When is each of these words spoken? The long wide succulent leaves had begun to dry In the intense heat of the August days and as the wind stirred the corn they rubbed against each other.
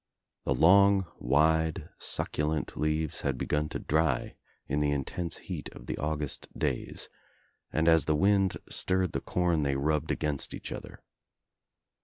The 0.45 0.55
long 0.55 1.05
wide 1.19 1.89
succulent 1.99 2.75
leaves 2.75 3.21
had 3.21 3.37
begun 3.37 3.69
to 3.69 3.77
dry 3.77 4.33
In 4.67 4.79
the 4.79 4.89
intense 4.89 5.37
heat 5.37 5.69
of 5.73 5.85
the 5.85 5.95
August 5.99 6.47
days 6.57 7.07
and 7.71 7.87
as 7.87 8.05
the 8.05 8.15
wind 8.15 8.57
stirred 8.67 9.11
the 9.11 9.21
corn 9.21 9.61
they 9.61 9.75
rubbed 9.75 10.09
against 10.09 10.55
each 10.55 10.71
other. 10.71 11.03